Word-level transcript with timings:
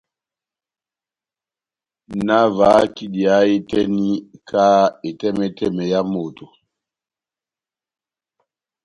Nahavahak' 2.27 2.99
idiya 3.05 3.35
ó 3.41 3.45
hé 3.49 3.55
tɛ́h 3.69 3.85
eni 3.87 4.07
ka 4.49 4.63
etɛmɛtɛmɛ 5.07 5.83
yá 5.91 5.99
moto. 6.11 6.45